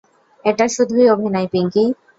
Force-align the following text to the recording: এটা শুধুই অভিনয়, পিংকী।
এটা 0.45 0.65
শুধুই 0.67 1.07
অভিনয়, 1.09 1.47
পিংকী। 1.47 1.83